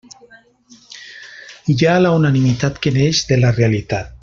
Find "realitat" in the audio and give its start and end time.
3.61-4.13